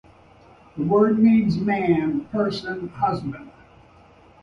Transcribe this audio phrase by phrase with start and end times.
[0.77, 3.51] The word means "man", "person", "husband".